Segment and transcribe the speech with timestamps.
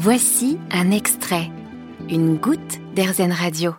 [0.00, 1.50] Voici un extrait,
[2.08, 3.74] une goutte d'Airzen Radio.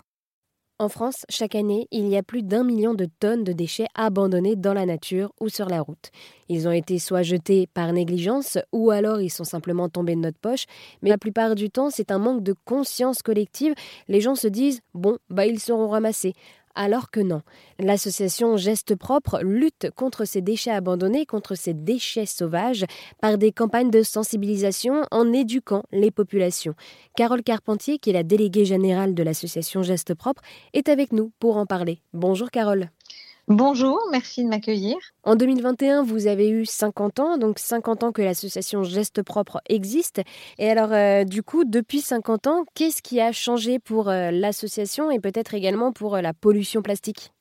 [0.77, 4.57] En France, chaque année, il y a plus d'un million de tonnes de déchets abandonnés
[4.57, 6.11] dans la nature ou sur la route.
[6.49, 10.39] Ils ont été soit jetés par négligence ou alors ils sont simplement tombés de notre
[10.39, 10.65] poche,
[11.01, 13.73] mais la plupart du temps, c'est un manque de conscience collective.
[14.09, 16.33] Les gens se disent bon, bah ils seront ramassés
[16.79, 17.41] alors que non.
[17.77, 22.85] L'association Geste Propre lutte contre ces déchets abandonnés, contre ces déchets sauvages,
[23.21, 26.75] par des campagnes de sensibilisation en éduquant les populations.
[27.17, 31.57] Carole Carpentier, qui est la déléguée générale de l'association Geste Propre, est avec nous pour
[31.57, 32.01] en parler.
[32.13, 32.89] Bonjour Carole.
[33.49, 34.95] Bonjour, merci de m'accueillir.
[35.23, 40.21] En 2021, vous avez eu 50 ans, donc 50 ans que l'association Geste Propre existe.
[40.59, 45.09] Et alors, euh, du coup, depuis 50 ans, qu'est-ce qui a changé pour euh, l'association
[45.09, 47.31] et peut-être également pour euh, la pollution plastique?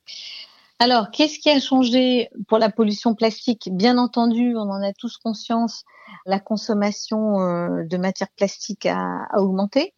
[0.79, 3.69] Alors, qu'est-ce qui a changé pour la pollution plastique?
[3.71, 5.83] Bien entendu, on en a tous conscience,
[6.25, 7.35] la consommation
[7.83, 9.93] de matières plastiques a augmenté.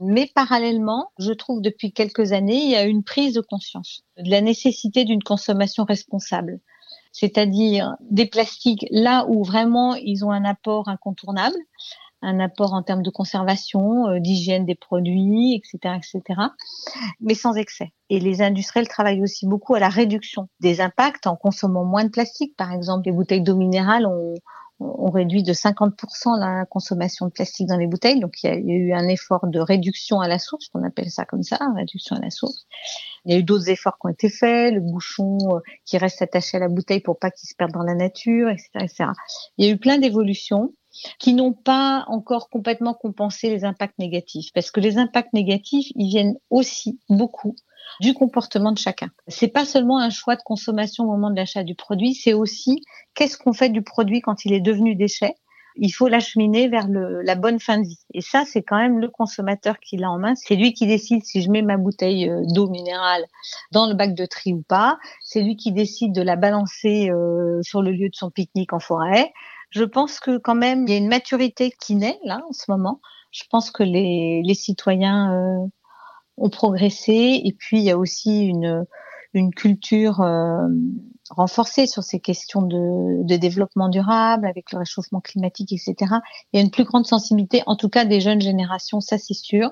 [0.00, 4.30] Mais parallèlement, je trouve depuis quelques années, il y a une prise de conscience de
[4.30, 6.60] la nécessité d'une consommation responsable.
[7.12, 11.56] C'est-à-dire des plastiques là où vraiment ils ont un apport incontournable,
[12.22, 16.40] un apport en termes de conservation, euh, d'hygiène des produits, etc., etc.,
[17.20, 17.92] mais sans excès.
[18.10, 22.10] Et les industriels travaillent aussi beaucoup à la réduction des impacts en consommant moins de
[22.10, 22.56] plastique.
[22.56, 24.34] Par exemple, les bouteilles d'eau minérale ont,
[24.78, 28.20] on réduit de 50% la consommation de plastique dans les bouteilles.
[28.20, 31.24] Donc, il y, a, eu un effort de réduction à la source, on appelle ça
[31.24, 32.66] comme ça, réduction à la source.
[33.24, 36.20] Il y a eu d'autres efforts qui ont été faits, le bouchon euh, qui reste
[36.20, 39.04] attaché à la bouteille pour pas qu'il se perde dans la nature, etc., etc.
[39.56, 40.72] Il y a eu plein d'évolutions
[41.18, 46.08] qui n'ont pas encore complètement compensé les impacts négatifs, parce que les impacts négatifs, ils
[46.08, 47.56] viennent aussi beaucoup
[48.00, 49.10] du comportement de chacun.
[49.28, 52.82] C'est pas seulement un choix de consommation au moment de l'achat du produit, c'est aussi
[53.14, 55.34] qu'est-ce qu'on fait du produit quand il est devenu déchet.
[55.78, 57.98] Il faut l'acheminer vers le, la bonne fin de vie.
[58.14, 60.34] Et ça, c'est quand même le consommateur qui l'a en main.
[60.34, 63.26] C'est lui qui décide si je mets ma bouteille euh, d'eau minérale
[63.72, 64.98] dans le bac de tri ou pas.
[65.20, 68.80] C'est lui qui décide de la balancer euh, sur le lieu de son pique-nique en
[68.80, 69.34] forêt.
[69.68, 72.70] Je pense que quand même, il y a une maturité qui naît là en ce
[72.70, 73.00] moment.
[73.30, 75.66] Je pense que les, les citoyens euh,
[76.36, 77.40] ont progressé.
[77.44, 78.86] Et puis, il y a aussi une,
[79.34, 80.66] une culture euh,
[81.30, 85.94] renforcée sur ces questions de, de, développement durable, avec le réchauffement climatique, etc.
[86.52, 89.34] Il y a une plus grande sensibilité, en tout cas des jeunes générations, ça c'est
[89.34, 89.70] sûr,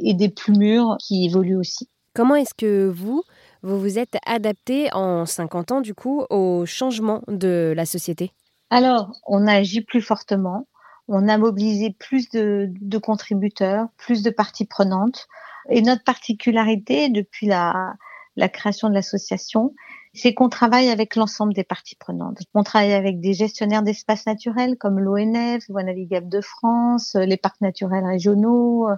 [0.00, 1.88] et des plus mûrs qui évoluent aussi.
[2.14, 3.22] Comment est-ce que vous,
[3.62, 8.32] vous vous êtes adapté en 50 ans, du coup, au changement de la société?
[8.70, 10.66] Alors, on a agi plus fortement.
[11.06, 15.26] On a mobilisé plus de, de contributeurs, plus de parties prenantes.
[15.68, 17.94] Et notre particularité depuis la,
[18.36, 19.74] la création de l'association,
[20.12, 22.38] c'est qu'on travaille avec l'ensemble des parties prenantes.
[22.54, 27.60] On travaille avec des gestionnaires d'espaces naturels comme l'ONF, Voie navigable de France, les parcs
[27.60, 28.88] naturels régionaux.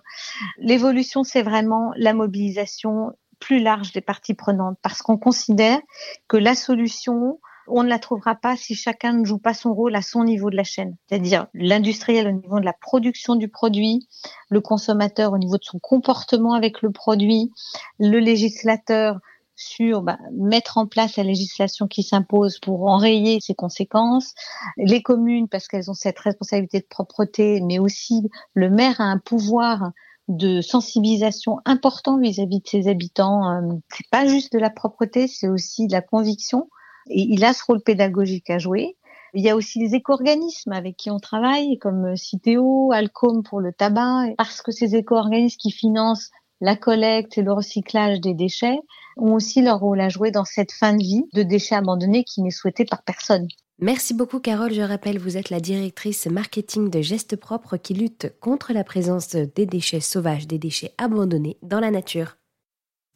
[0.59, 5.81] L'évolution, c'est vraiment la mobilisation plus large des parties prenantes parce qu'on considère
[6.29, 9.95] que la solution, on ne la trouvera pas si chacun ne joue pas son rôle
[9.95, 10.97] à son niveau de la chaîne.
[11.09, 14.09] C'est-à-dire l'industriel au niveau de la production du produit,
[14.49, 17.51] le consommateur au niveau de son comportement avec le produit,
[17.99, 19.19] le législateur
[19.57, 24.35] sur bah, mettre en place la législation qui s'impose pour enrayer ses conséquences,
[24.77, 28.23] les communes parce qu'elles ont cette responsabilité de propreté, mais aussi
[28.55, 29.93] le maire a un pouvoir
[30.29, 33.51] de sensibilisation important vis-à-vis de ses habitants.
[33.51, 36.69] Euh, c'est pas juste de la propreté, c'est aussi de la conviction.
[37.09, 38.97] Et il a ce rôle pédagogique à jouer.
[39.35, 43.73] Il y a aussi les éco-organismes avec qui on travaille, comme Citeo, Alcom pour le
[43.73, 46.31] tabac, parce que ces éco-organismes qui financent
[46.61, 48.79] la collecte et le recyclage des déchets
[49.17, 52.43] ont aussi leur rôle à jouer dans cette fin de vie de déchets abandonnés qui
[52.43, 53.47] n'est souhaitée par personne.
[53.79, 54.73] Merci beaucoup Carole.
[54.73, 59.29] Je rappelle, vous êtes la directrice marketing de Gestes Propres qui lutte contre la présence
[59.29, 62.37] des déchets sauvages, des déchets abandonnés dans la nature.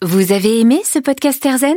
[0.02, 1.76] Vous avez aimé ce podcast Erzen